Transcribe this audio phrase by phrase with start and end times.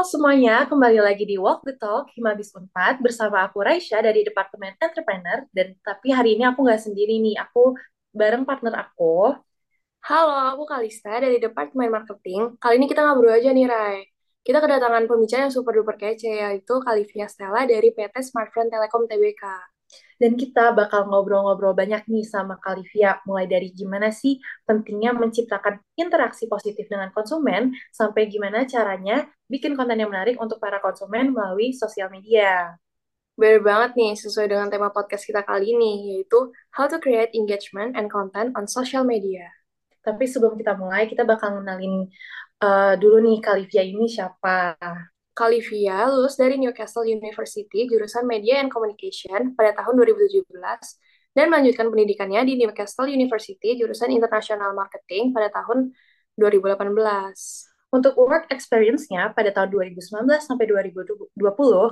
[0.00, 5.44] Semuanya, kembali lagi di Walk the Talk Himabis Unpad bersama aku Raisya dari Departemen Entrepreneur
[5.52, 7.76] dan tapi hari ini aku nggak sendiri nih, aku
[8.08, 9.36] bareng partner aku.
[10.00, 12.56] Halo, aku Kalista dari Departemen Marketing.
[12.56, 14.08] Kali ini kita ngobrol aja nih, Rai.
[14.40, 19.44] Kita kedatangan pembicara yang super duper kece, yaitu Kalivia Stella dari PT Smartfren Telekom Tbk.
[20.20, 24.36] Dan kita bakal ngobrol-ngobrol banyak nih sama Kalivia, mulai dari gimana sih
[24.68, 30.76] pentingnya menciptakan interaksi positif dengan konsumen, sampai gimana caranya bikin konten yang menarik untuk para
[30.84, 32.76] konsumen melalui sosial media.
[33.32, 37.96] Bener banget nih, sesuai dengan tema podcast kita kali ini, yaitu How to Create Engagement
[37.96, 39.48] and Content on Social Media.
[40.04, 42.12] Tapi sebelum kita mulai, kita bakal ngenalin
[42.60, 44.76] uh, dulu nih Kalivia ini siapa.
[45.40, 50.52] Kalivia lulus dari Newcastle University jurusan Media and Communication pada tahun 2017
[51.32, 55.96] dan melanjutkan pendidikannya di Newcastle University jurusan International Marketing pada tahun
[56.36, 56.92] 2018.
[57.90, 61.32] Untuk work experience-nya pada tahun 2019 sampai 2020,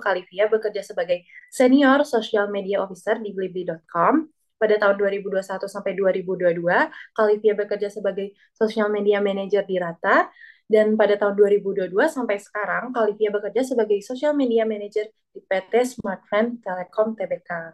[0.05, 4.29] Kalivia bekerja sebagai Senior Social Media Officer di Blibli.com.
[4.61, 6.69] Pada tahun 2021 sampai 2022,
[7.17, 10.29] Kalivia bekerja sebagai Social Media Manager di Rata.
[10.69, 16.61] Dan pada tahun 2022 sampai sekarang, Kalivia bekerja sebagai Social Media Manager di PT Smartfren
[16.61, 17.73] Telekom Tbk.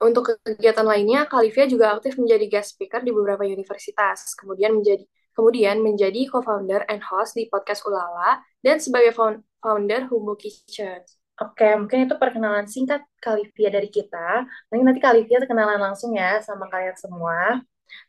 [0.00, 5.04] Untuk kegiatan lainnya, Kalivia juga aktif menjadi guest speaker di beberapa universitas, kemudian menjadi
[5.36, 9.12] kemudian menjadi co-founder and host di podcast Ulala, dan sebagai
[9.60, 11.04] founder Humbo Kitchen.
[11.36, 14.48] Oke, mungkin itu perkenalan singkat Kalivia dari kita.
[14.72, 17.60] Nanti nanti Kalivia kenalan langsung ya sama kalian semua.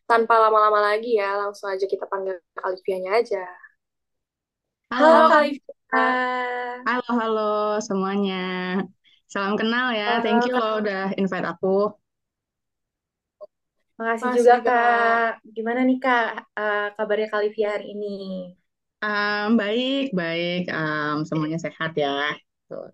[0.07, 3.43] Tanpa lama-lama lagi ya, langsung aja kita panggil Kalivianya aja.
[4.87, 6.05] Halo, halo Kalivia.
[6.87, 7.51] Halo, halo
[7.83, 8.35] semuanya.
[9.27, 10.23] Salam kenal ya.
[10.23, 11.91] Thank you loh udah invite aku.
[13.99, 15.43] Makasih juga, Kak.
[15.51, 18.15] Gimana nih, Kak, uh, kabarnya Kalivia hari ini?
[19.03, 20.71] Um, baik, baik.
[20.71, 22.31] Um, semuanya sehat ya.
[22.71, 22.87] Tuh.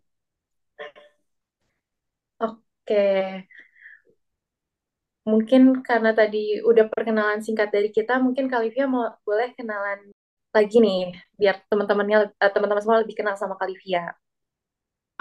[2.41, 3.05] Oke.
[5.29, 10.12] Mungkin karena tadi udah perkenalan singkat dari kita, mungkin Kalivia mau boleh kenalan
[10.53, 14.13] lagi nih, biar teman-temannya eh, teman-teman semua lebih kenal sama Kalivia.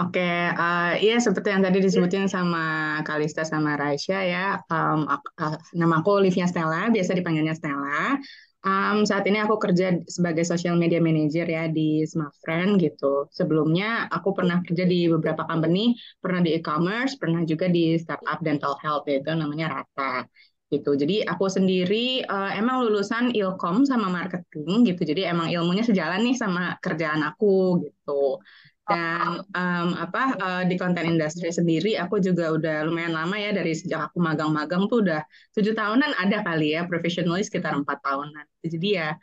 [0.00, 0.24] Oke,
[0.56, 4.46] uh, iya seperti yang tadi disebutin sama Kalista sama Raisya ya.
[4.72, 8.16] Um, uh, nama aku Livia Stella, biasa dipanggilnya Stella.
[8.62, 13.26] Um, saat ini aku kerja sebagai social media manager ya di Smartfriend gitu.
[13.34, 18.78] Sebelumnya aku pernah kerja di beberapa company, pernah di e-commerce, pernah juga di startup dental
[18.80, 20.24] health yaitu namanya Rata
[20.72, 20.96] gitu.
[20.96, 25.04] Jadi aku sendiri uh, emang lulusan ilkom sama marketing gitu.
[25.04, 28.40] Jadi emang ilmunya sejalan nih sama kerjaan aku gitu.
[28.82, 33.78] Dan um, apa uh, di konten industri sendiri aku juga udah lumayan lama ya dari
[33.78, 35.22] sejak aku magang-magang tuh udah
[35.54, 38.42] tujuh tahunan ada kali ya professionally sekitar empat tahunan.
[38.66, 39.14] Jadi ya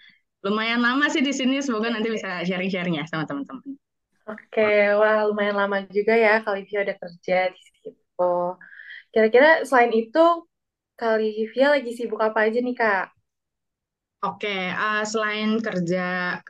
[0.45, 1.59] lumayan lama sih di sini.
[1.59, 3.75] Semoga nanti bisa sharing-sharing ya sama teman-teman.
[4.29, 8.31] Oke, wah lumayan lama juga ya Kalivia udah kerja di situ.
[9.09, 10.48] Kira-kira selain itu
[10.99, 13.05] Kalivia lagi sibuk apa aja nih Kak?
[14.19, 15.99] Oke, uh, selain kerja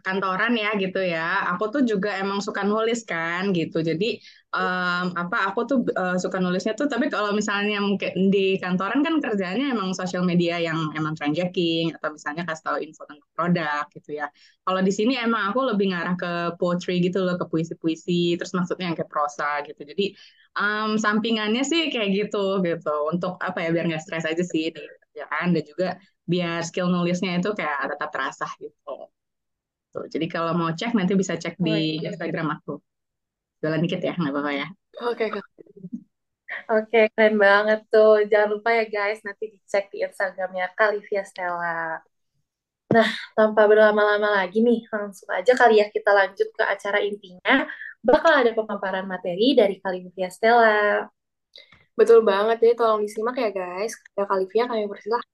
[0.01, 3.85] kantoran ya gitu ya, aku tuh juga emang suka nulis kan gitu.
[3.89, 4.17] Jadi
[4.57, 9.21] um, apa aku tuh uh, suka nulisnya tuh, tapi kalau misalnya mungkin di kantoran kan
[9.21, 14.09] kerjanya emang sosial media yang emang transacking atau misalnya kasih tahu info tentang produk gitu
[14.17, 14.25] ya.
[14.65, 18.89] Kalau di sini emang aku lebih ngarah ke poetry gitu loh, ke puisi-puisi, terus maksudnya
[18.89, 19.85] yang kayak prosa gitu.
[19.85, 20.17] Jadi
[20.55, 22.95] um, sampingannya sih kayak gitu gitu.
[23.11, 25.87] Untuk apa ya biar nggak stres aja sih di kerjaan dan juga
[26.29, 29.09] biar skill nulisnya itu kayak tetap terasa gitu.
[29.89, 32.77] Tuh, jadi kalau mau cek nanti bisa cek di Instagram aku.
[33.59, 34.67] Jalan dikit ya, nggak apa-apa ya.
[35.03, 35.41] Oke, okay.
[36.69, 38.25] Oke, keren banget tuh.
[38.29, 41.97] Jangan lupa ya guys, nanti dicek di Instagramnya Kalivia Stella.
[42.89, 47.65] Nah, tanpa berlama-lama lagi nih, langsung aja kali ya kita lanjut ke acara intinya.
[47.99, 51.03] Bakal ada pemaparan materi dari Kalivia Stella.
[51.99, 53.91] Betul banget, jadi tolong disimak ya guys.
[54.15, 55.27] Ya Kalivia, kami persilahkan.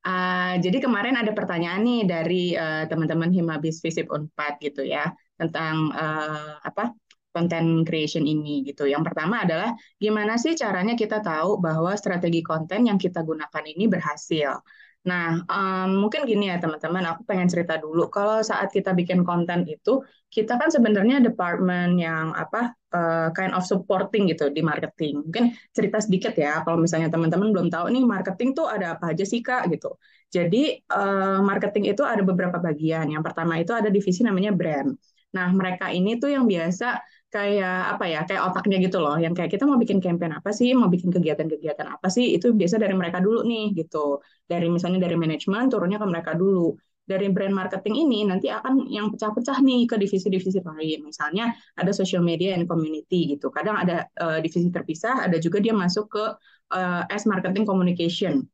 [0.00, 5.92] Uh, jadi kemarin ada pertanyaan nih dari uh, teman-teman Himabis Visip Unpad gitu ya tentang
[5.92, 6.96] uh, apa
[7.30, 8.88] content creation ini gitu.
[8.88, 13.84] Yang pertama adalah gimana sih caranya kita tahu bahwa strategi konten yang kita gunakan ini
[13.86, 14.58] berhasil.
[15.00, 18.12] Nah, um, mungkin gini ya teman-teman, aku pengen cerita dulu.
[18.12, 23.64] Kalau saat kita bikin konten itu, kita kan sebenarnya department yang apa uh, kind of
[23.64, 25.24] supporting gitu di marketing.
[25.24, 29.24] Mungkin cerita sedikit ya, kalau misalnya teman-teman belum tahu nih marketing tuh ada apa aja
[29.24, 29.96] sih kak gitu.
[30.28, 33.08] Jadi uh, marketing itu ada beberapa bagian.
[33.08, 34.92] Yang pertama itu ada divisi namanya brand.
[35.32, 37.00] Nah, mereka ini tuh yang biasa
[37.34, 39.16] kayak apa ya kayak otaknya gitu loh.
[39.24, 42.76] Yang kayak kita mau bikin campaign apa sih mau bikin kegiatan-kegiatan apa sih itu biasa
[42.82, 44.18] dari mereka dulu nih gitu.
[44.50, 46.74] Dari misalnya dari manajemen turunnya ke mereka dulu.
[47.10, 50.98] Dari brand marketing ini nanti akan yang pecah-pecah nih ke divisi-divisi lain.
[51.06, 53.50] Misalnya ada social media and community gitu.
[53.50, 56.24] Kadang ada uh, divisi terpisah, ada juga dia masuk ke
[56.70, 58.46] uh, as marketing communication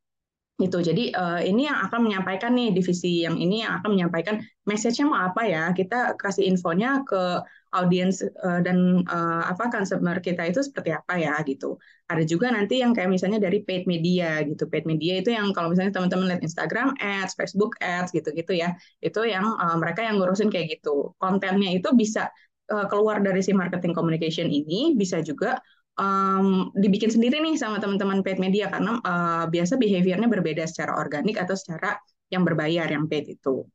[0.57, 5.05] itu jadi uh, ini yang akan menyampaikan nih divisi yang ini yang akan menyampaikan message-nya
[5.05, 5.69] mau apa ya.
[5.77, 7.45] Kita kasih infonya ke
[7.77, 11.77] audiens uh, dan uh, apa consumer kita itu seperti apa ya gitu.
[12.09, 14.65] Ada juga nanti yang kayak misalnya dari paid media gitu.
[14.67, 18.73] Paid media itu yang kalau misalnya teman-teman lihat Instagram ads Facebook ads gitu-gitu ya
[19.05, 21.13] itu yang uh, mereka yang ngurusin kayak gitu.
[21.21, 22.33] Kontennya itu bisa
[22.73, 25.61] uh, keluar dari si marketing communication ini bisa juga
[26.01, 31.37] um, dibikin sendiri nih sama teman-teman paid media karena uh, biasa behaviornya berbeda secara organik
[31.41, 31.97] atau secara
[32.33, 33.67] yang berbayar yang paid itu.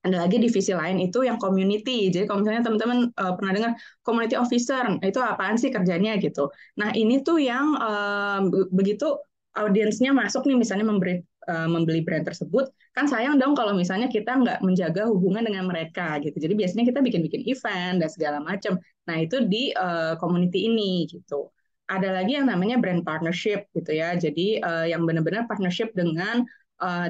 [0.00, 2.08] Ada lagi divisi lain itu yang community.
[2.08, 6.48] Jadi kalau misalnya teman-teman uh, pernah dengar community officer, itu apaan sih kerjanya gitu.
[6.80, 8.40] Nah ini tuh yang uh,
[8.72, 9.20] begitu
[9.52, 11.20] audiensnya masuk nih misalnya memberi
[11.50, 16.16] uh, membeli brand tersebut, kan sayang dong kalau misalnya kita nggak menjaga hubungan dengan mereka
[16.24, 16.36] gitu.
[16.38, 18.80] Jadi biasanya kita bikin-bikin event dan segala macam.
[19.04, 21.52] Nah, itu di uh, community ini gitu.
[21.90, 24.14] Ada lagi yang namanya brand partnership gitu ya.
[24.14, 26.46] Jadi uh, yang benar-benar partnership dengan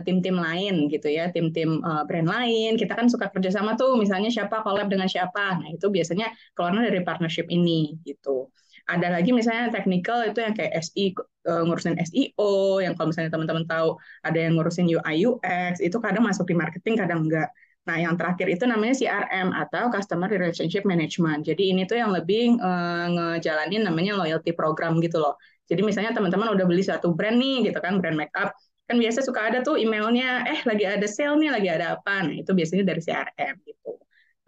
[0.02, 2.74] tim-tim uh, lain gitu ya, tim-tim uh, brand lain.
[2.74, 5.58] Kita kan suka kerjasama tuh, misalnya siapa collab dengan siapa.
[5.62, 8.50] Nah itu biasanya keluarnya dari partnership ini gitu.
[8.90, 11.14] Ada lagi misalnya technical itu yang kayak SI
[11.46, 13.96] ngurusin SEO, yang kalau misalnya teman-teman tahu
[14.26, 17.48] ada yang ngurusin UI UX, itu kadang masuk di marketing, kadang enggak.
[17.88, 21.48] Nah, yang terakhir itu namanya CRM atau Customer Relationship Management.
[21.48, 25.40] Jadi ini tuh yang lebih uh, ngejalanin namanya loyalty program gitu loh.
[25.64, 28.52] Jadi misalnya teman-teman udah beli satu brand nih gitu kan, brand makeup,
[28.90, 32.26] kan biasa suka ada tuh emailnya, eh lagi ada sale nih, lagi ada apa.
[32.26, 33.90] Nah, itu biasanya dari CRM gitu.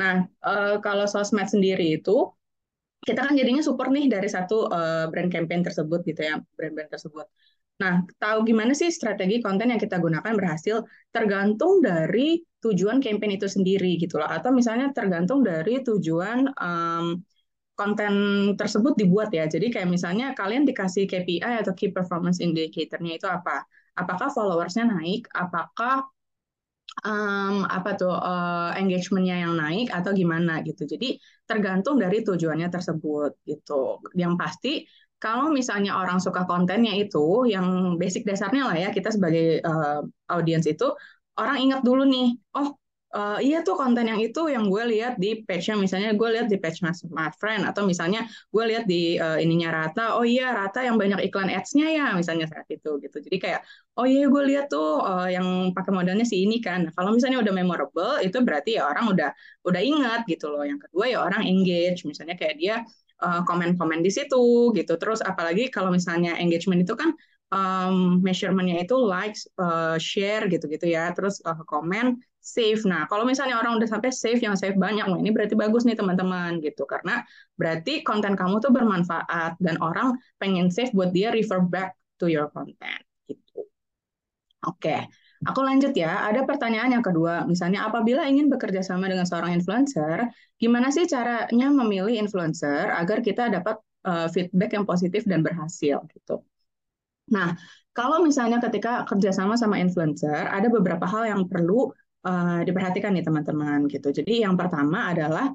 [0.03, 2.11] Nah, uh, kalau sosmed sendiri itu
[3.07, 7.27] kita kan jadinya support nih dari satu uh, brand campaign tersebut gitu ya, brand-brand tersebut.
[7.83, 13.47] Nah, tahu gimana sih strategi konten yang kita gunakan berhasil tergantung dari tujuan campaign itu
[13.51, 14.31] sendiri gitu loh.
[14.31, 17.19] Atau misalnya tergantung dari tujuan um,
[17.75, 18.15] konten
[18.55, 19.51] tersebut dibuat ya.
[19.51, 23.67] Jadi kayak misalnya kalian dikasih KPI atau Key Performance Indicator-nya itu apa?
[23.99, 25.29] Apakah followersnya naik?
[25.33, 26.09] Apakah
[27.05, 30.85] um, apa tuh uh, engagementnya yang naik atau gimana gitu.
[30.85, 31.17] Jadi
[31.49, 34.01] tergantung dari tujuannya tersebut gitu.
[34.13, 34.73] Yang pasti
[35.23, 40.03] kalau misalnya orang suka kontennya itu, yang basic dasarnya lah ya, kita sebagai uh,
[40.35, 40.91] audiens itu,
[41.39, 42.75] orang ingat dulu nih, oh
[43.15, 46.57] uh, iya tuh konten yang itu yang gue lihat di page-nya, misalnya gue lihat di
[46.57, 50.83] page Mas My Friend, atau misalnya gue lihat di uh, ininya Rata, oh iya Rata
[50.83, 53.17] yang banyak iklan ads-nya ya, misalnya saat itu gitu.
[53.21, 53.61] Jadi kayak,
[54.01, 56.89] oh iya gue lihat tuh uh, yang pakai modalnya si ini kan.
[56.89, 59.31] Nah, kalau misalnya udah memorable, itu berarti ya orang udah
[59.69, 60.65] udah ingat gitu loh.
[60.67, 62.77] Yang kedua ya orang engage, misalnya kayak dia
[63.23, 64.99] komen-komen di situ gitu.
[64.99, 67.15] Terus apalagi kalau misalnya engagement itu kan
[67.55, 71.15] um, measurementnya itu likes, uh, share gitu-gitu ya.
[71.15, 72.83] Terus uh, komen, save.
[72.85, 75.95] Nah kalau misalnya orang udah sampai save yang save banyak, wah ini berarti bagus nih
[75.95, 76.85] teman-teman gitu.
[76.85, 77.23] Karena
[77.55, 82.51] berarti konten kamu tuh bermanfaat dan orang pengen save buat dia refer back to your
[82.51, 83.65] content gitu.
[84.67, 84.83] Oke.
[84.83, 85.01] Okay.
[85.43, 87.43] Aku lanjut ya, ada pertanyaan yang kedua.
[87.51, 93.51] Misalnya, apabila ingin bekerja sama dengan seorang influencer, gimana sih caranya memilih influencer agar kita
[93.51, 96.47] dapat uh, feedback yang positif dan berhasil gitu.
[97.35, 97.59] Nah,
[97.91, 101.91] kalau misalnya ketika kerjasama sama influencer, ada beberapa hal yang perlu
[102.29, 104.09] uh, diperhatikan nih teman-teman gitu.
[104.19, 105.51] Jadi yang pertama adalah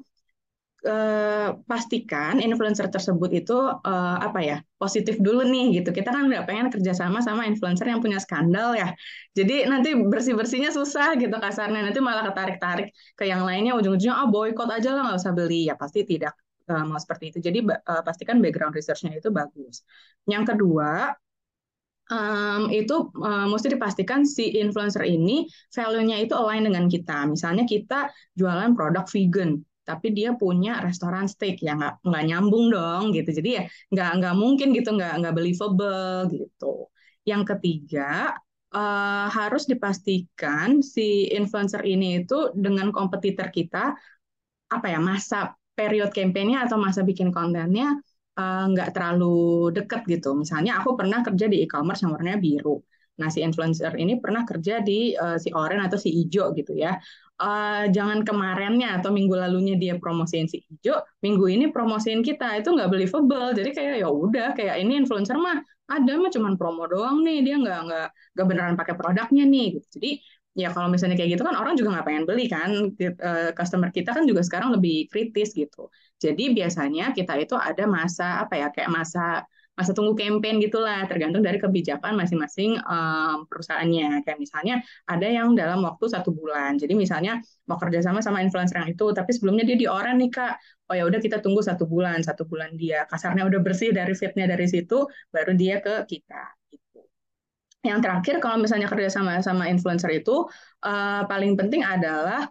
[0.86, 3.56] eh, pastikan influencer tersebut itu
[3.90, 5.90] eh, apa ya positif dulu nih gitu.
[5.90, 8.94] Kita kan nggak pengen kerjasama sama influencer yang punya skandal ya.
[9.34, 11.80] Jadi nanti bersih bersihnya susah gitu kasarnya.
[11.86, 12.86] Nanti malah ketarik tarik
[13.18, 16.34] ke yang lainnya ujung-ujungnya ah oh, boykot aja lah nggak usah beli ya pasti tidak
[16.68, 17.38] mau seperti itu.
[17.40, 17.58] Jadi
[18.04, 19.88] pastikan background researchnya itu bagus.
[20.28, 21.16] Yang kedua
[22.12, 27.28] um, itu uh, mesti dipastikan si influencer ini value-nya itu align dengan kita.
[27.28, 31.64] Misalnya kita jualan produk vegan tapi dia punya restoran steak.
[31.64, 33.30] Ya nggak nggak nyambung dong gitu.
[33.32, 33.62] Jadi ya
[33.92, 36.92] nggak nggak mungkin gitu nggak nggak believable gitu.
[37.24, 38.36] Yang ketiga
[38.72, 43.96] uh, harus dipastikan si influencer ini itu dengan kompetitor kita
[44.68, 47.96] apa ya masa period campaignnya atau masa bikin kontennya
[48.38, 52.78] uh, nggak terlalu deket gitu misalnya aku pernah kerja di e-commerce yang warnanya biru
[53.18, 56.94] Nah, si influencer ini pernah kerja di uh, si orange atau si hijau gitu ya.
[57.38, 62.70] Uh, jangan kemarinnya atau minggu lalunya dia promosiin si hijau, minggu ini promosiin kita itu
[62.74, 63.54] nggak believable.
[63.54, 65.58] Jadi kayak ya udah kayak ini influencer mah
[65.90, 69.66] ada mah cuman promo doang nih, dia nggak nggak nggak beneran pakai produknya nih.
[69.78, 69.86] Gitu.
[69.98, 70.10] Jadi
[70.56, 74.10] ya kalau misalnya kayak gitu kan orang juga nggak pengen beli kan uh, customer kita
[74.16, 78.90] kan juga sekarang lebih kritis gitu jadi biasanya kita itu ada masa apa ya kayak
[78.90, 79.46] masa
[79.78, 84.26] masa tunggu campaign gitulah, tergantung dari kebijakan masing-masing um, perusahaannya.
[84.26, 84.74] Kayak misalnya
[85.06, 86.82] ada yang dalam waktu satu bulan.
[86.82, 87.38] Jadi misalnya
[87.70, 90.58] mau kerjasama sama influencer yang itu, tapi sebelumnya dia di orang nih kak.
[90.90, 94.50] Oh ya udah kita tunggu satu bulan, satu bulan dia kasarnya udah bersih dari fitnya
[94.50, 96.57] dari situ, baru dia ke kita.
[97.86, 100.46] Yang terakhir kalau misalnya kerjasama sama influencer itu
[100.82, 102.50] uh, paling penting adalah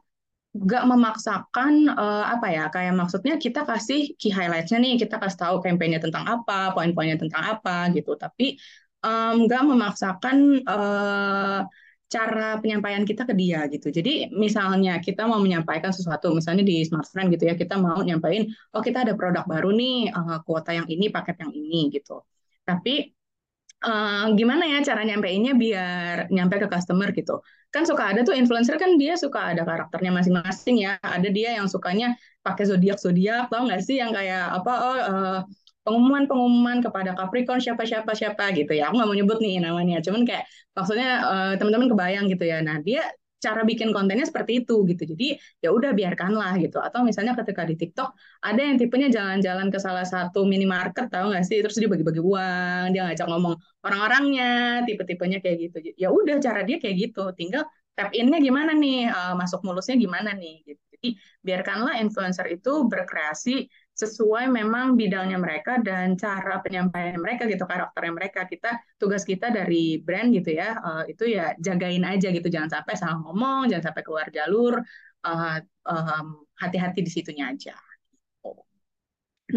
[0.57, 5.55] nggak memaksakan uh, apa ya kayak maksudnya kita kasih key highlightsnya nih kita kasih tahu
[5.62, 8.15] kampanye tentang apa poin-poinnya tentang apa gitu.
[8.17, 8.57] Tapi
[9.03, 11.62] um, nggak memaksakan uh,
[12.07, 13.91] cara penyampaian kita ke dia gitu.
[13.91, 18.81] Jadi misalnya kita mau menyampaikan sesuatu misalnya di smartphone gitu ya kita mau nyampaikan oh
[18.81, 22.24] kita ada produk baru nih uh, kuota yang ini paket yang ini gitu.
[22.63, 23.17] Tapi
[23.84, 27.41] uh, gimana ya cara nyampeinnya biar nyampe ke customer gitu.
[27.69, 30.98] Kan suka ada tuh influencer kan dia suka ada karakternya masing-masing ya.
[31.03, 35.39] Ada dia yang sukanya pakai zodiak-zodiak, tau nggak sih yang kayak apa oh uh,
[35.84, 38.91] pengumuman-pengumuman kepada Capricorn siapa-siapa siapa gitu ya.
[38.91, 40.43] Aku nggak mau nyebut nih namanya, cuman kayak
[40.75, 42.60] maksudnya uh, teman-teman kebayang gitu ya.
[42.63, 43.03] Nah, dia
[43.38, 45.03] cara bikin kontennya seperti itu gitu.
[45.13, 46.77] Jadi ya udah biarkanlah gitu.
[46.82, 48.10] Atau misalnya ketika di TikTok
[48.41, 51.58] ada yang tipenya jalan-jalan ke salah satu minimarket tahu nggak sih?
[51.62, 55.77] Terus dia bagi-bagi uang, dia ngajak ngomong orang-orangnya, tipe-tipenya kayak gitu.
[55.96, 57.22] Ya udah cara dia kayak gitu.
[57.38, 57.63] Tinggal
[57.98, 60.82] tap innya gimana nih, uh, masuk mulusnya gimana nih gitu.
[60.98, 61.10] Jadi
[61.46, 68.39] biarkanlah influencer itu berkreasi sesuai memang bidangnya mereka dan cara penyampaian mereka gitu karakternya mereka.
[68.46, 72.46] Kita tugas kita dari brand gitu ya uh, itu ya jagain aja gitu.
[72.46, 74.77] Jangan sampai salah ngomong jangan sampai keluar jalur
[75.25, 76.27] um,
[76.62, 77.74] hati-hati di situnya aja.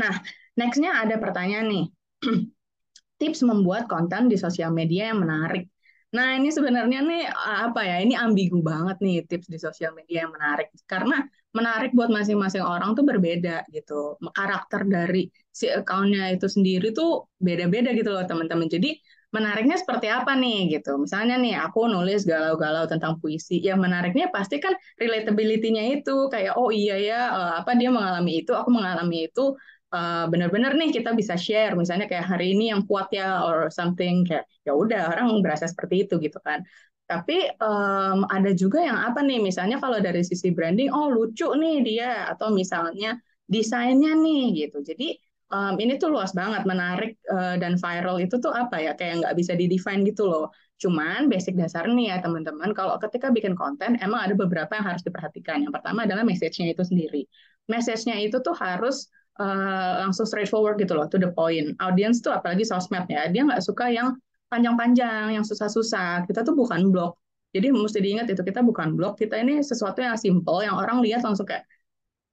[0.00, 0.14] Nah
[0.56, 1.84] nextnya ada pertanyaan nih.
[3.20, 5.68] Tips membuat konten di sosial media yang menarik.
[6.10, 7.22] Nah, ini sebenarnya nih
[7.64, 7.96] apa ya?
[8.02, 10.72] Ini ambigu banget nih tips di sosial media yang menarik.
[10.90, 11.22] Karena
[11.56, 14.14] menarik buat masing-masing orang tuh berbeda gitu.
[14.36, 18.70] Karakter dari si account-nya itu sendiri tuh beda-beda gitu loh teman-teman.
[18.70, 18.98] Jadi
[19.30, 20.98] menariknya seperti apa nih gitu.
[20.98, 23.62] Misalnya nih aku nulis galau-galau tentang puisi.
[23.62, 28.50] Yang menariknya pasti kan relatability-nya itu kayak oh iya ya eh, apa dia mengalami itu,
[28.54, 29.54] aku mengalami itu
[29.94, 34.22] uh, benar-benar nih kita bisa share misalnya kayak hari ini yang kuat ya or something
[34.26, 36.62] kayak ya udah orang berasa seperti itu gitu kan
[37.10, 41.82] tapi um, ada juga yang apa nih, misalnya kalau dari sisi branding, oh lucu nih
[41.82, 43.18] dia, atau misalnya
[43.50, 44.78] desainnya nih gitu.
[44.86, 45.18] Jadi
[45.50, 49.34] um, ini tuh luas banget, menarik uh, dan viral itu tuh apa ya, kayak nggak
[49.34, 50.54] bisa di-define gitu loh.
[50.78, 55.02] Cuman basic dasar nih ya teman-teman, kalau ketika bikin konten, emang ada beberapa yang harus
[55.02, 55.66] diperhatikan.
[55.66, 57.26] Yang pertama adalah message-nya itu sendiri.
[57.66, 59.10] Message-nya itu tuh harus
[59.42, 61.74] uh, langsung straightforward gitu loh, to the point.
[61.82, 64.14] Audience tuh apalagi sosmed ya, dia nggak suka yang
[64.50, 66.26] panjang-panjang, yang susah-susah.
[66.26, 67.14] Kita tuh bukan blog.
[67.50, 71.26] Jadi mesti diingat itu kita bukan blog, kita ini sesuatu yang simple, yang orang lihat
[71.26, 71.66] langsung kayak,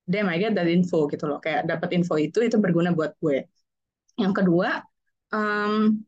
[0.06, 1.42] damn I get that info gitu loh.
[1.42, 3.46] Kayak dapat info itu, itu berguna buat gue.
[4.18, 4.82] Yang kedua,
[5.34, 6.02] um,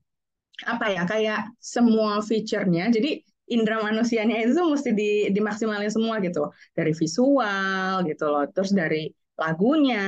[0.65, 6.53] apa ya, kayak semua fiturnya, jadi indera manusianya itu mesti di, dimaksimalin semua gitu.
[6.77, 10.05] Dari visual gitu loh, terus dari lagunya,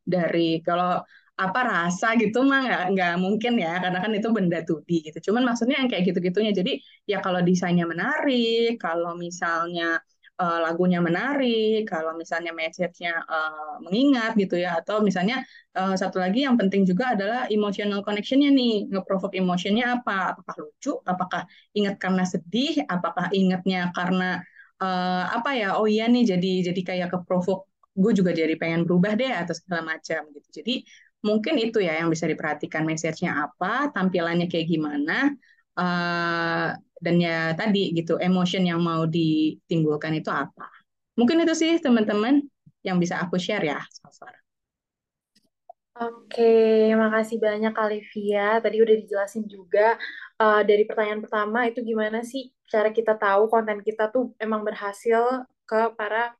[0.00, 1.04] dari kalau
[1.44, 5.18] apa rasa gitu mah nggak nggak mungkin ya karena kan itu benda 2D gitu.
[5.30, 6.52] Cuman maksudnya yang kayak gitu-gitunya.
[6.60, 6.72] Jadi
[7.10, 9.98] ya kalau desainnya menarik, kalau misalnya
[10.42, 15.42] uh, lagunya menarik, kalau misalnya message-nya uh, mengingat gitu ya, atau misalnya
[15.78, 20.34] uh, satu lagi yang penting juga adalah emotional connection-nya nih, nge-provoke emotion-nya apa?
[20.36, 20.92] Apakah lucu?
[21.04, 21.42] Apakah
[21.78, 22.72] ingat karena sedih?
[22.86, 24.40] Apakah ingatnya karena
[24.82, 25.66] uh, apa ya?
[25.78, 29.82] Oh iya nih jadi jadi kayak ke-provoke gue juga jadi pengen berubah deh atau segala
[29.96, 30.48] macam gitu.
[30.62, 30.72] Jadi
[31.22, 35.32] mungkin itu ya yang bisa diperhatikan message-nya apa, tampilannya kayak gimana,
[35.78, 40.66] uh, dan ya tadi gitu, emotion yang mau ditimbulkan itu apa.
[41.18, 42.42] Mungkin itu sih teman-teman
[42.82, 44.42] yang bisa aku share ya so far.
[45.92, 48.58] Oke, makasih banyak Kalivia.
[48.58, 49.94] Tadi udah dijelasin juga
[50.40, 55.44] uh, dari pertanyaan pertama itu gimana sih cara kita tahu konten kita tuh emang berhasil
[55.68, 56.32] ke para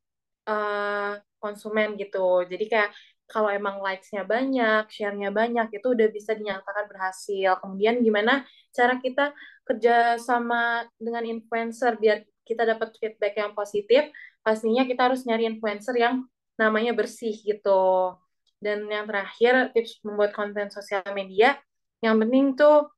[0.49, 2.49] uh, konsumen gitu.
[2.49, 2.91] Jadi kayak
[3.33, 7.57] kalau emang likes-nya banyak, share-nya banyak, itu udah bisa dinyatakan berhasil.
[7.65, 8.45] Kemudian gimana
[8.77, 9.33] cara kita
[9.65, 14.13] kerja sama dengan influencer biar kita dapat feedback yang positif,
[14.45, 16.29] pastinya kita harus nyari influencer yang
[16.61, 18.13] namanya bersih gitu.
[18.61, 21.57] Dan yang terakhir, tips membuat konten sosial media,
[22.05, 22.93] yang penting tuh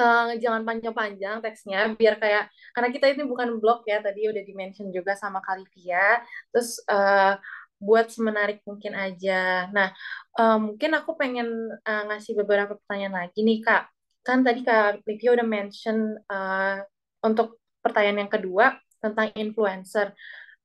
[0.00, 4.92] uh, jangan panjang-panjang teksnya biar kayak karena kita ini bukan blog ya tadi udah dimention
[4.92, 6.20] juga sama Kalivia
[6.52, 7.36] terus uh,
[7.76, 9.68] buat semenarik mungkin aja.
[9.70, 9.92] Nah,
[10.40, 11.48] uh, mungkin aku pengen
[11.84, 13.84] uh, ngasih beberapa pertanyaan lagi nih, Kak.
[14.24, 16.80] Kan tadi Kak Livia udah mention uh,
[17.22, 18.66] untuk pertanyaan yang kedua
[18.98, 20.16] tentang influencer.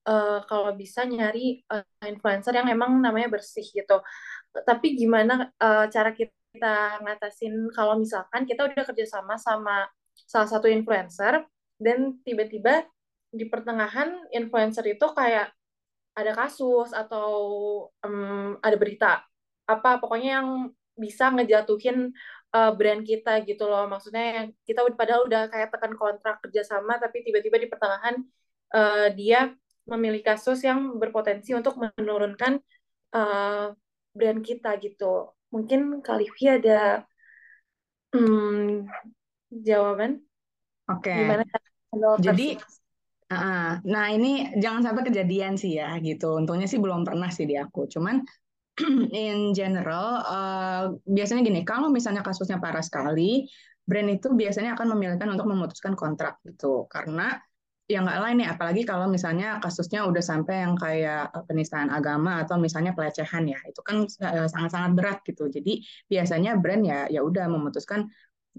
[0.01, 4.01] Uh, kalau bisa nyari uh, influencer yang emang namanya bersih gitu.
[4.51, 9.85] Tapi gimana uh, cara kita ngatasin kalau misalkan kita udah kerjasama sama
[10.25, 11.45] salah satu influencer
[11.77, 12.83] dan tiba-tiba
[13.31, 15.53] di pertengahan influencer itu kayak
[16.11, 17.29] ada kasus atau
[18.03, 19.23] um, ada berita
[19.67, 20.49] apa pokoknya yang
[20.99, 22.11] bisa ngejatuhin
[22.51, 23.87] uh, brand kita gitu loh.
[23.87, 28.15] Maksudnya yang kita padahal udah kayak tekan kontrak kerjasama tapi tiba-tiba di pertengahan
[28.75, 29.55] uh, dia
[29.87, 32.59] memiliki kasus yang berpotensi untuk menurunkan
[33.15, 33.73] uh,
[34.13, 35.31] brand kita gitu.
[35.51, 37.07] Mungkin Kalivi ada
[38.13, 38.87] hmm,
[39.51, 40.21] jawaban?
[40.91, 41.11] Oke.
[41.11, 41.43] gimana
[42.19, 42.59] jadi
[43.87, 46.35] nah ini jangan sampai kejadian sih ya gitu.
[46.35, 47.87] Untungnya sih belum pernah sih di aku.
[47.87, 48.19] Cuman
[49.15, 53.45] in general, uh, biasanya gini, kalau misalnya kasusnya parah sekali,
[53.83, 57.35] brand itu biasanya akan memilihkan untuk memutuskan kontrak gitu, karena
[57.91, 62.55] ya nggak lain nih, apalagi kalau misalnya kasusnya udah sampai yang kayak penistaan agama atau
[62.55, 65.51] misalnya pelecehan ya, itu kan eh, sangat-sangat berat gitu.
[65.51, 68.07] Jadi biasanya brand ya ya udah memutuskan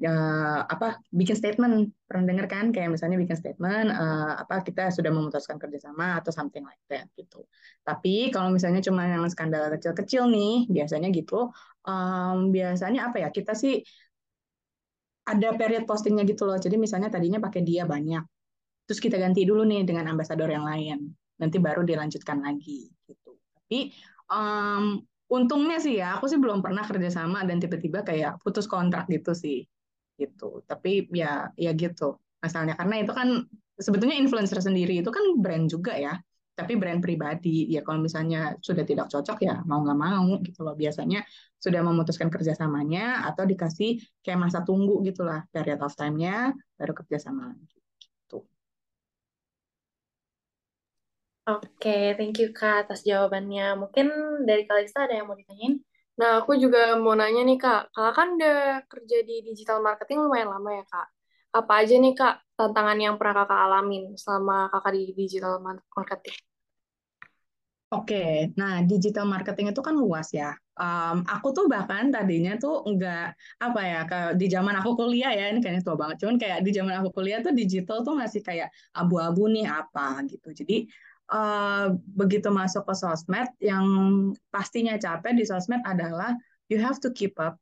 [0.00, 1.92] uh, apa bikin statement.
[2.08, 2.72] Pernah dengar kan?
[2.72, 7.44] Kayak misalnya bikin statement uh, apa kita sudah memutuskan kerjasama atau something like that gitu.
[7.84, 11.52] Tapi kalau misalnya cuma yang skandal kecil-kecil nih biasanya gitu
[11.84, 13.84] um, biasanya apa ya kita sih
[15.28, 16.56] ada period postingnya gitu loh.
[16.56, 18.24] Jadi misalnya tadinya pakai dia banyak
[18.82, 21.12] terus kita ganti dulu nih dengan ambasador yang lain.
[21.38, 23.38] Nanti baru dilanjutkan lagi gitu.
[23.56, 23.92] Tapi
[24.28, 25.00] um,
[25.32, 29.64] untungnya sih ya aku sih belum pernah kerjasama dan tiba-tiba kayak putus kontrak gitu sih
[30.20, 30.64] gitu.
[30.66, 33.28] Tapi ya ya gitu masalahnya karena itu kan
[33.78, 36.14] sebetulnya influencer sendiri itu kan brand juga ya.
[36.52, 40.76] Tapi brand pribadi ya kalau misalnya sudah tidak cocok ya mau nggak mau gitu loh
[40.76, 41.24] biasanya
[41.56, 47.80] sudah memutuskan kerjasamanya atau dikasih kayak masa tunggu gitulah period of time-nya baru kerjasama lagi.
[47.96, 48.44] Gitu.
[51.48, 53.74] Oke, thank you Kak atas jawabannya.
[53.80, 54.06] Mungkin
[54.44, 55.91] dari Kalista ada yang mau ditanyain?
[56.22, 57.90] Nah, aku juga mau nanya nih, Kak.
[57.90, 58.56] Kakak kan udah
[58.86, 61.06] kerja di digital marketing lumayan lama ya, Kak.
[61.58, 65.58] Apa aja nih, Kak, tantangan yang pernah Kakak alamin selama Kakak di digital
[65.98, 66.38] marketing?
[67.92, 70.56] Oke, nah digital marketing itu kan luas ya.
[70.78, 75.52] Um, aku tuh bahkan tadinya tuh enggak apa ya ke di zaman aku kuliah ya
[75.52, 76.24] ini kayaknya tua banget.
[76.24, 80.48] Cuman kayak di zaman aku kuliah tuh digital tuh masih kayak abu-abu nih apa gitu.
[80.56, 80.88] Jadi
[81.30, 83.84] uh, begitu masuk ke sosmed yang
[84.50, 86.34] pastinya capek di sosmed adalah
[86.66, 87.60] you have to keep up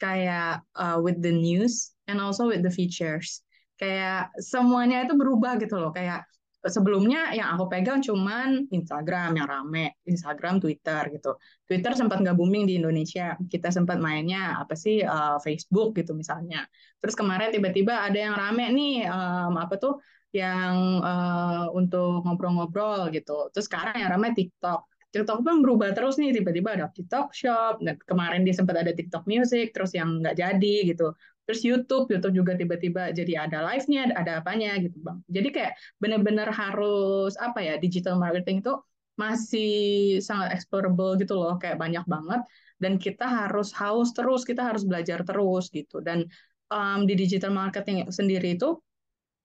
[0.00, 3.44] kayak uh, with the news and also with the features
[3.76, 6.22] kayak semuanya itu berubah gitu loh kayak
[6.64, 11.36] sebelumnya yang aku pegang cuman Instagram yang rame, Instagram, Twitter gitu.
[11.68, 16.64] Twitter sempat nggak booming di Indonesia, kita sempat mainnya apa sih uh, Facebook gitu misalnya.
[17.04, 20.00] Terus kemarin tiba-tiba ada yang rame nih um, apa tuh
[20.34, 23.54] yang uh, untuk ngobrol-ngobrol gitu.
[23.54, 24.90] Terus sekarang yang ramai TikTok.
[25.14, 29.30] TikTok pun berubah terus nih, tiba-tiba ada TikTok Shop, dan kemarin dia sempat ada TikTok
[29.30, 31.14] Music, terus yang nggak jadi gitu.
[31.46, 35.22] Terus YouTube, YouTube juga tiba-tiba jadi ada live-nya, ada apanya gitu bang.
[35.30, 38.74] Jadi kayak benar-benar harus apa ya, digital marketing itu
[39.14, 42.42] masih sangat explorable gitu loh, kayak banyak banget.
[42.82, 46.02] Dan kita harus haus terus, kita harus belajar terus gitu.
[46.02, 46.26] Dan
[46.74, 48.82] um, di digital marketing sendiri itu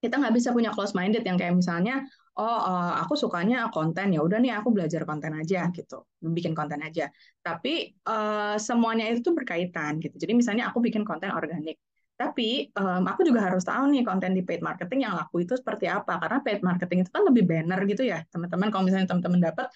[0.02, 2.04] kita nggak bisa punya close minded yang kayak misalnya
[2.40, 6.08] oh uh, aku sukanya konten ya udah nih aku belajar konten aja gitu.
[6.24, 7.12] Bikin konten aja.
[7.44, 10.16] Tapi uh, semuanya itu berkaitan gitu.
[10.16, 11.76] Jadi misalnya aku bikin konten organik
[12.20, 15.88] tapi um, aku juga harus tahu nih konten di paid marketing yang laku itu seperti
[15.88, 16.20] apa.
[16.20, 18.68] Karena paid marketing itu kan lebih banner gitu ya teman-teman.
[18.68, 19.72] Kalau misalnya teman-teman dapat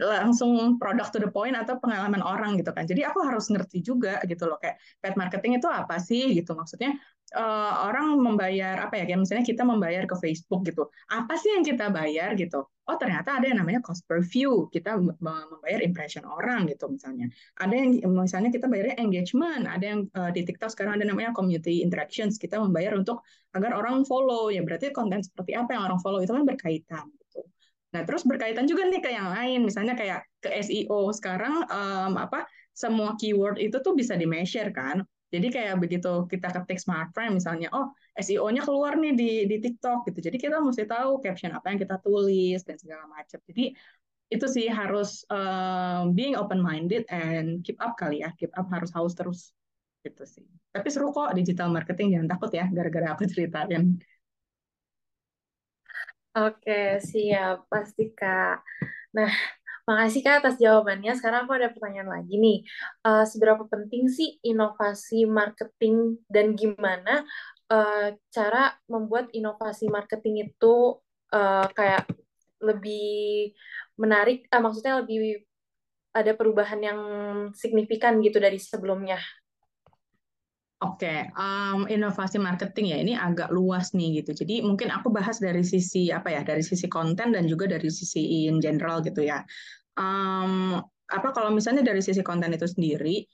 [0.00, 2.88] langsung produk to the point atau pengalaman orang gitu kan.
[2.88, 6.56] Jadi aku harus ngerti juga gitu loh kayak paid marketing itu apa sih gitu.
[6.56, 6.96] Maksudnya
[7.36, 10.88] uh, orang membayar apa ya kayak misalnya kita membayar ke Facebook gitu.
[11.12, 12.64] Apa sih yang kita bayar gitu?
[12.86, 14.72] Oh ternyata ada yang namanya cost per view.
[14.72, 17.28] Kita membayar impression orang gitu misalnya.
[17.60, 19.68] Ada yang misalnya kita bayarnya engagement.
[19.68, 22.40] Ada yang uh, di TikTok sekarang ada namanya community interactions.
[22.40, 24.48] Kita membayar untuk agar orang follow.
[24.48, 27.06] Ya berarti konten seperti apa yang orang follow itu kan berkaitan.
[27.10, 27.25] gitu
[27.96, 32.44] nah terus berkaitan juga nih ke yang lain misalnya kayak ke SEO sekarang um, apa
[32.76, 35.00] semua keyword itu tuh bisa di measure kan
[35.34, 40.06] jadi kayak begitu kita ketik smart frame misalnya, oh SEO-nya keluar nih di di TikTok
[40.06, 40.30] gitu.
[40.30, 43.38] Jadi kita mesti tahu caption apa yang kita tulis dan segala macam.
[43.42, 43.74] Jadi
[44.26, 48.90] itu sih harus um, being open minded and keep up kali ya, keep up harus
[48.94, 49.50] haus terus
[50.06, 50.46] gitu sih.
[50.70, 53.98] Tapi seru kok digital marketing jangan takut ya gara-gara aku ceritain.
[56.36, 58.60] Oke, siap pasti Kak.
[59.16, 59.32] Nah,
[59.86, 61.14] Makasih Kak atas jawabannya.
[61.14, 62.58] Sekarang aku ada pertanyaan lagi nih.
[63.06, 67.22] Uh, seberapa penting sih inovasi marketing dan gimana
[67.70, 70.98] uh, cara membuat inovasi marketing itu
[71.30, 72.02] uh, kayak
[72.58, 73.54] lebih
[73.94, 75.46] menarik, uh, maksudnya lebih
[76.10, 77.00] ada perubahan yang
[77.54, 79.22] signifikan gitu dari sebelumnya?
[80.76, 84.36] Oke, um, inovasi marketing ya ini agak luas nih gitu.
[84.44, 88.44] Jadi mungkin aku bahas dari sisi apa ya, dari sisi konten dan juga dari sisi
[88.44, 89.40] in general gitu ya.
[89.96, 90.76] Um,
[91.08, 93.24] apa kalau misalnya dari sisi konten itu sendiri,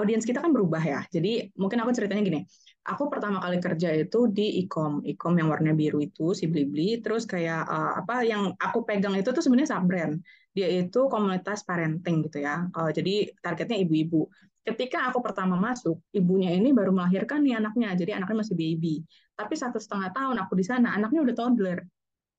[0.00, 1.04] audiens kita kan berubah ya.
[1.12, 2.40] Jadi mungkin aku ceritanya gini.
[2.88, 7.04] Aku pertama kali kerja itu di e-com, e-com yang warna biru itu si Blibli.
[7.04, 10.16] Terus kayak uh, apa yang aku pegang itu tuh sebenarnya sub brand.
[10.56, 12.64] Dia itu komunitas parenting gitu ya.
[12.72, 14.24] Uh, jadi targetnya ibu-ibu
[14.64, 19.04] ketika aku pertama masuk, ibunya ini baru melahirkan nih anaknya, jadi anaknya masih baby.
[19.36, 21.78] Tapi satu setengah tahun aku di sana, anaknya udah toddler.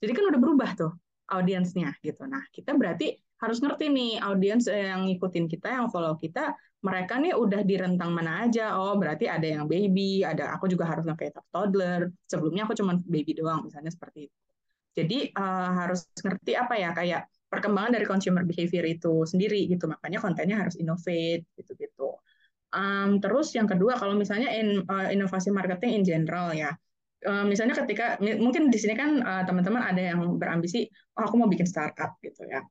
[0.02, 0.92] Jadi kan udah berubah tuh
[1.30, 2.26] audiensnya gitu.
[2.26, 7.34] Nah, kita berarti harus ngerti nih audiens yang ngikutin kita, yang follow kita, mereka nih
[7.34, 8.78] udah di rentang mana aja.
[8.78, 12.10] Oh, berarti ada yang baby, ada aku juga harus nge toddler.
[12.26, 14.38] Sebelumnya aku cuma baby doang, misalnya seperti itu.
[14.96, 19.88] Jadi uh, harus ngerti apa ya kayak perkembangan dari consumer behavior itu sendiri gitu.
[19.88, 22.20] Makanya kontennya harus innovate gitu gitu
[22.76, 26.76] um, terus yang kedua kalau misalnya in, uh, inovasi marketing in general ya.
[27.26, 30.86] Misalnya ketika mungkin di sini kan uh, teman-teman ada yang berambisi
[31.18, 32.62] oh aku mau bikin startup gitu ya.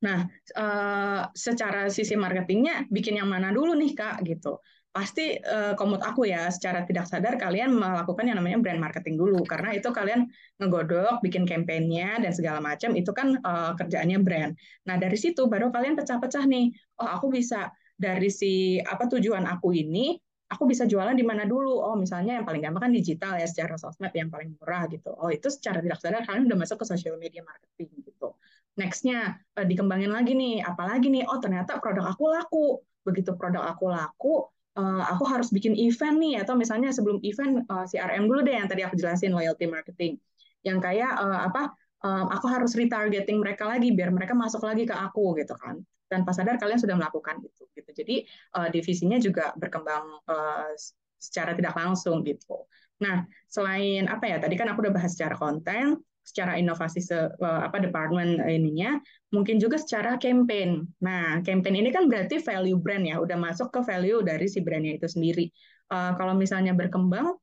[0.00, 0.24] Nah
[0.56, 4.24] uh, secara sisi marketingnya bikin yang mana dulu nih kak?
[4.24, 4.56] gitu
[4.94, 9.42] pasti uh, komut aku ya secara tidak sadar kalian melakukan yang namanya brand marketing dulu
[9.42, 10.30] karena itu kalian
[10.62, 14.54] ngegodok bikin kampanyenya dan segala macam itu kan uh, kerjaannya brand.
[14.86, 16.70] Nah dari situ baru kalian pecah-pecah nih.
[17.02, 20.14] Oh aku bisa dari si apa tujuan aku ini
[20.46, 21.82] aku bisa jualan di mana dulu?
[21.82, 25.10] Oh, misalnya yang paling gampang kan digital ya secara sosmed yang paling murah gitu.
[25.10, 28.38] Oh, itu secara tidak sadar kalian udah masuk ke social media marketing gitu.
[28.78, 31.26] Nextnya uh, dikembangin lagi nih, apalagi nih?
[31.26, 32.66] Oh, ternyata produk aku laku.
[33.02, 37.82] Begitu produk aku laku, uh, aku harus bikin event nih atau misalnya sebelum event uh,
[37.82, 40.18] eh, CRM dulu deh yang tadi aku jelasin loyalty marketing.
[40.66, 41.72] Yang kayak uh, apa
[42.04, 45.80] uh, aku harus retargeting mereka lagi biar mereka masuk lagi ke aku gitu kan.
[46.10, 47.90] Dan pas sadar kalian sudah melakukan itu gitu.
[47.90, 48.16] Jadi
[48.58, 50.70] uh, divisinya juga berkembang uh,
[51.16, 52.68] secara tidak langsung gitu.
[53.00, 57.76] Nah selain apa ya tadi kan aku udah bahas secara konten secara inovasi se, apa
[57.78, 58.96] department ininya
[59.30, 60.88] mungkin juga secara campaign.
[61.04, 64.96] Nah, campaign ini kan berarti value brand ya, udah masuk ke value dari si brandnya
[64.96, 65.52] itu sendiri.
[65.92, 67.36] Uh, kalau misalnya berkembang,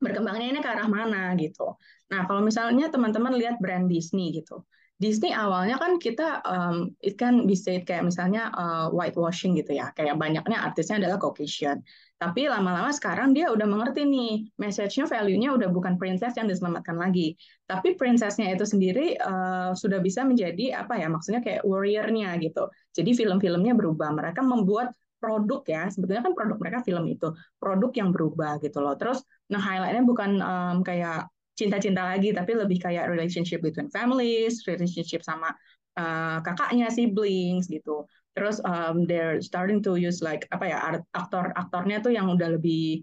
[0.00, 1.76] berkembangnya ini ke arah mana gitu.
[2.10, 4.64] Nah, kalau misalnya teman-teman lihat brand Disney gitu,
[5.00, 10.20] Disney awalnya kan kita um, it kan bisa kayak misalnya uh, whitewashing gitu ya, kayak
[10.20, 11.80] banyaknya artisnya adalah Caucasian.
[12.20, 17.32] Tapi lama-lama sekarang dia udah mengerti nih, message-nya, value-nya udah bukan princess yang diselamatkan lagi.
[17.64, 22.68] Tapi princess-nya itu sendiri uh, sudah bisa menjadi apa ya, maksudnya kayak warrior-nya gitu.
[22.92, 24.12] Jadi film-filmnya berubah.
[24.12, 27.28] Mereka membuat produk ya, sebetulnya kan produk mereka film itu,
[27.60, 28.96] produk yang berubah gitu loh.
[28.96, 29.20] Terus,
[29.52, 35.52] nah highlight-nya bukan um, kayak cinta-cinta lagi, tapi lebih kayak relationship between families, relationship sama
[36.00, 40.78] uh, kakaknya, siblings gitu terus um, they're starting to use like apa ya
[41.18, 43.02] aktor aktornya tuh yang udah lebih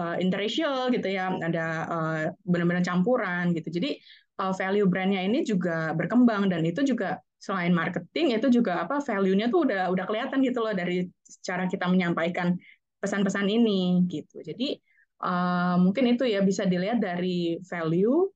[0.00, 4.00] uh, interracial gitu ya ada uh, benar-benar campuran gitu jadi
[4.40, 9.50] uh, value brandnya ini juga berkembang dan itu juga selain marketing itu juga apa value-nya
[9.50, 11.10] tuh udah udah kelihatan gitu loh dari
[11.42, 12.54] cara kita menyampaikan
[13.02, 14.78] pesan-pesan ini gitu jadi
[15.26, 18.30] uh, mungkin itu ya bisa dilihat dari value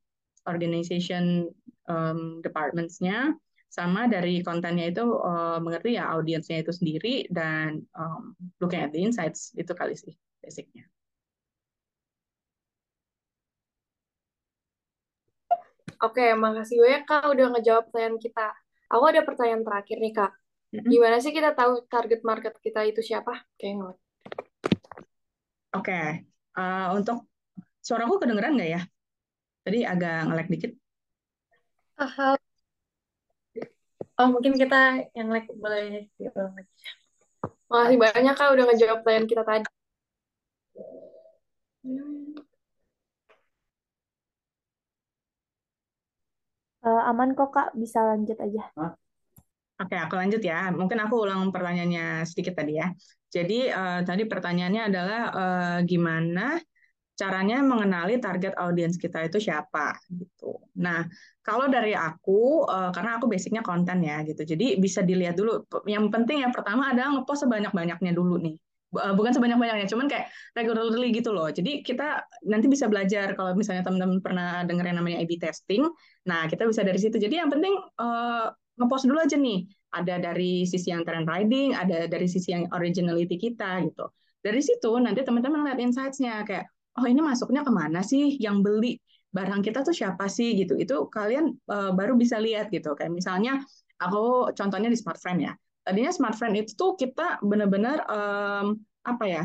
[0.50, 1.46] organization
[1.86, 3.30] um, departments-nya
[3.70, 8.98] sama dari kontennya itu uh, mengerti ya audiensnya itu sendiri dan um, looking at the
[8.98, 10.82] insights itu kali sih basicnya.
[16.04, 18.52] Oke, makasih banyak Kak udah ngejawab pertanyaan kita.
[18.90, 20.32] Aku ada pertanyaan terakhir nih Kak.
[20.70, 23.32] Gimana sih kita tahu target market kita itu siapa?
[23.56, 23.68] Oke,
[25.76, 26.00] Oke,
[26.58, 27.26] uh, untuk
[27.80, 28.80] suaraku kedengeran nggak ya?
[29.62, 30.72] Tadi agak ngelek dikit.
[31.96, 32.36] Uh,
[34.16, 36.72] Oh, mungkin kita yang like boleh diulang lagi.
[37.68, 39.68] Makasih banyak Kak udah ngejawab pertanyaan kita tadi.
[46.86, 48.70] Uh, aman kok Kak, bisa lanjut aja.
[49.76, 50.70] Oke, aku lanjut ya.
[50.70, 52.94] Mungkin aku ulang pertanyaannya sedikit tadi ya.
[53.26, 56.62] Jadi uh, tadi pertanyaannya adalah uh, gimana
[57.16, 60.62] caranya mengenali target audiens kita itu siapa gitu.
[60.78, 61.02] Nah,
[61.42, 64.46] kalau dari aku uh, karena aku basicnya konten ya gitu.
[64.46, 68.56] Jadi bisa dilihat dulu yang penting yang pertama adalah ngepost sebanyak-banyaknya dulu nih.
[68.96, 71.48] Bukan sebanyak-banyaknya, cuman kayak regularly gitu loh.
[71.52, 75.86] Jadi kita nanti bisa belajar kalau misalnya teman-teman pernah dengar yang namanya A/B testing.
[76.26, 77.16] Nah, kita bisa dari situ.
[77.20, 79.68] Jadi yang penting uh, ngepost dulu aja nih.
[79.96, 84.12] Ada dari sisi yang trend riding, ada dari sisi yang originality kita gitu.
[84.44, 88.96] Dari situ nanti teman-teman lihat insights-nya kayak oh ini masuknya ke mana sih yang beli
[89.36, 93.60] barang kita tuh siapa sih gitu itu kalian uh, baru bisa lihat gitu kayak misalnya
[94.00, 95.52] aku contohnya di smart ya
[95.84, 99.42] tadinya smart itu tuh kita benar-benar um, apa ya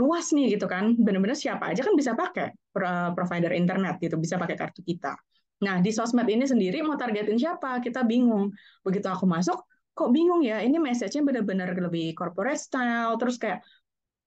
[0.00, 0.96] luas nih gitu kan.
[0.96, 2.52] Benar-benar siapa aja kan bisa pakai
[3.16, 5.16] provider internet gitu, bisa pakai kartu kita.
[5.64, 7.80] Nah, di sosmed ini sendiri mau targetin siapa?
[7.80, 8.52] Kita bingung.
[8.84, 9.56] Begitu aku masuk,
[9.96, 10.60] kok bingung ya?
[10.60, 13.64] Ini message-nya benar-benar lebih corporate style, terus kayak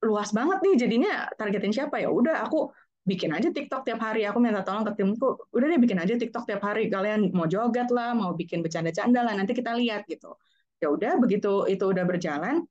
[0.01, 2.09] luas banget nih jadinya targetin siapa ya?
[2.09, 2.73] Udah aku
[3.05, 4.25] bikin aja TikTok tiap hari.
[4.25, 6.89] Aku minta tolong ke timku, udah deh bikin aja TikTok tiap hari.
[6.89, 10.33] Kalian mau joget lah, mau bikin bercanda-canda lah, nanti kita lihat gitu.
[10.81, 12.65] Ya udah begitu itu udah berjalan,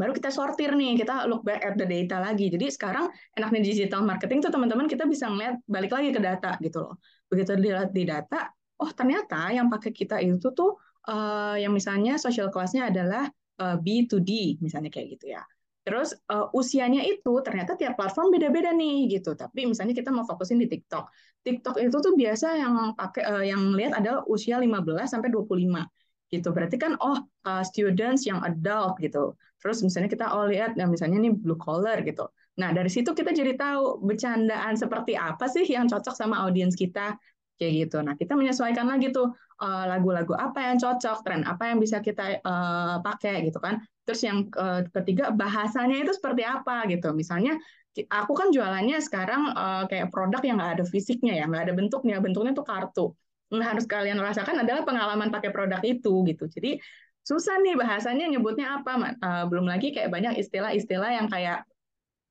[0.00, 2.48] baru kita sortir nih, kita look back at the data lagi.
[2.48, 6.88] Jadi sekarang enaknya digital marketing tuh teman-teman kita bisa ngeliat balik lagi ke data gitu
[6.88, 6.94] loh.
[7.28, 8.48] Begitu dilihat di data,
[8.80, 10.80] oh ternyata yang pakai kita itu tuh
[11.12, 13.28] uh, yang misalnya social class-nya adalah
[13.60, 15.44] uh, B2D misalnya kayak gitu ya.
[15.84, 19.36] Terus uh, usianya itu ternyata tiap platform beda-beda nih gitu.
[19.36, 21.08] Tapi misalnya kita mau fokusin di TikTok.
[21.44, 25.99] TikTok itu tuh biasa yang pakai uh, yang lihat adalah usia 15 sampai 25
[26.30, 26.54] gitu.
[26.54, 29.34] Berarti kan oh uh, students yang adult gitu.
[29.60, 32.30] Terus misalnya kita oh lihat ya misalnya ini blue collar gitu.
[32.58, 37.16] Nah, dari situ kita jadi tahu bercandaan seperti apa sih yang cocok sama audiens kita
[37.60, 38.00] kayak gitu.
[38.00, 43.04] Nah, kita menyesuaikan lagi tuh lagu-lagu apa yang cocok, tren apa yang bisa kita uh,
[43.04, 43.84] pakai gitu kan.
[44.08, 47.12] Terus yang uh, ketiga bahasanya itu seperti apa gitu.
[47.12, 47.60] Misalnya
[48.08, 52.16] aku kan jualannya sekarang uh, kayak produk yang nggak ada fisiknya ya, nggak ada bentuknya,
[52.24, 56.46] bentuknya tuh kartu yang harus kalian rasakan adalah pengalaman pakai produk itu gitu.
[56.46, 56.78] Jadi
[57.26, 59.18] susah nih bahasanya nyebutnya apa.
[59.18, 61.66] Uh, belum lagi kayak banyak istilah-istilah yang kayak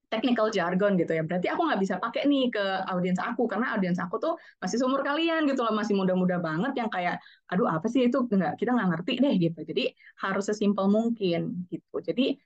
[0.10, 1.22] technical jargon gitu ya.
[1.22, 5.06] Berarti aku nggak bisa pakai nih ke audiens aku karena audiens aku tuh masih seumur
[5.06, 8.90] kalian gitu loh, masih muda-muda banget yang kayak aduh apa sih itu nggak kita nggak
[8.98, 9.60] ngerti deh gitu.
[9.62, 9.84] Jadi
[10.26, 12.02] harus sesimpel mungkin gitu.
[12.02, 12.40] Jadi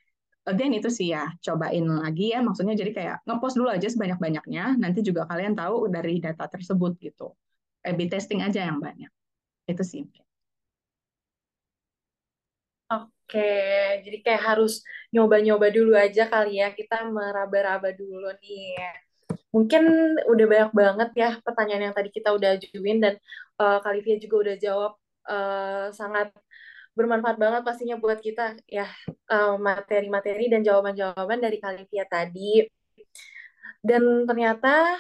[0.44, 5.00] again itu sih ya cobain lagi ya maksudnya jadi kayak ngepost dulu aja sebanyak-banyaknya nanti
[5.00, 7.32] juga kalian tahu dari data tersebut gitu.
[7.84, 9.12] A/B testing aja yang banyak.
[9.68, 10.08] Itu sih.
[12.88, 13.54] Oke,
[14.04, 16.72] jadi kayak harus nyoba-nyoba dulu aja kali ya.
[16.76, 18.78] Kita meraba-raba dulu nih.
[19.54, 19.84] Mungkin
[20.30, 23.14] udah banyak banget ya pertanyaan yang tadi kita udah ajuin dan
[23.62, 24.94] uh, Kalivia juga udah jawab
[25.30, 26.34] uh, sangat
[26.94, 28.86] bermanfaat banget pastinya buat kita ya
[29.58, 32.66] materi materi-materi dan jawaban-jawaban dari Kalivia tadi.
[33.84, 34.96] Dan ternyata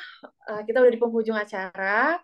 [0.49, 2.17] uh, kita udah di penghujung acara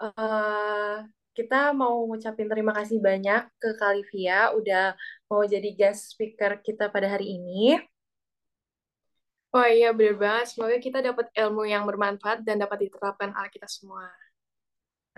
[0.00, 1.04] uh,
[1.36, 4.98] kita mau ngucapin terima kasih banyak ke Kalivia udah
[5.30, 7.78] mau jadi guest speaker kita pada hari ini.
[9.50, 10.46] Oh iya, benar banget.
[10.54, 14.06] Semoga kita dapat ilmu yang bermanfaat dan dapat diterapkan oleh kita semua.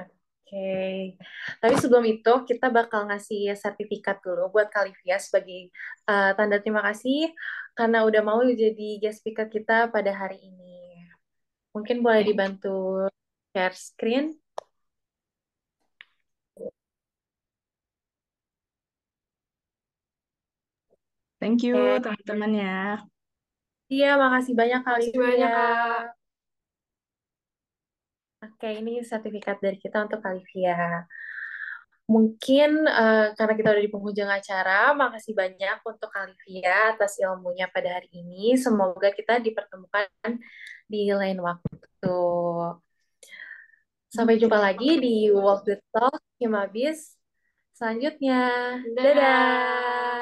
[0.01, 1.01] Oke, okay.
[1.64, 5.73] tapi sebelum itu kita bakal ngasih sertifikat dulu buat Kalivia sebagai
[6.05, 7.33] uh, tanda terima kasih
[7.73, 11.09] karena udah mau jadi guest speaker kita pada hari ini.
[11.73, 13.09] Mungkin boleh dibantu
[13.53, 14.41] share screen.
[21.42, 22.78] Thank you teman-teman ya.
[23.90, 26.02] Iya, makasih banyak kali Makasih banyak, Kak.
[28.46, 31.02] Oke, ini sertifikat dari kita untuk Kalivia.
[32.07, 37.98] Mungkin uh, karena kita udah di penghujung acara, makasih banyak untuk Kalivia atas ilmunya pada
[37.98, 38.55] hari ini.
[38.55, 40.07] Semoga kita dipertemukan
[40.87, 42.18] di lain waktu.
[44.14, 47.18] Sampai jumpa lagi di Walk the Talk Himabis
[47.74, 48.78] selanjutnya.
[48.94, 49.02] Dadah.
[49.02, 50.21] Dadah.